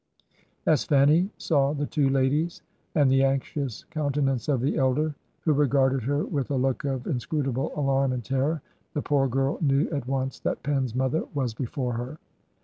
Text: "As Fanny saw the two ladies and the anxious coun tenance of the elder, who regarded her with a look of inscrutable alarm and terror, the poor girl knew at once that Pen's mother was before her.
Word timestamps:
"As 0.65 0.83
Fanny 0.83 1.29
saw 1.37 1.73
the 1.75 1.85
two 1.85 2.09
ladies 2.09 2.63
and 2.95 3.07
the 3.07 3.23
anxious 3.23 3.83
coun 3.91 4.11
tenance 4.11 4.49
of 4.49 4.59
the 4.59 4.75
elder, 4.75 5.13
who 5.41 5.53
regarded 5.53 6.01
her 6.01 6.25
with 6.25 6.49
a 6.49 6.55
look 6.57 6.83
of 6.85 7.05
inscrutable 7.05 7.71
alarm 7.77 8.11
and 8.11 8.23
terror, 8.25 8.63
the 8.95 9.03
poor 9.03 9.27
girl 9.27 9.59
knew 9.61 9.87
at 9.91 10.07
once 10.07 10.39
that 10.39 10.63
Pen's 10.63 10.95
mother 10.95 11.25
was 11.35 11.53
before 11.53 11.93
her. 11.93 12.17